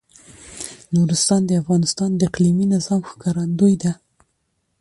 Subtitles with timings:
[0.95, 3.91] نورستان د افغانستان د اقلیمي نظام ښکارندوی ده.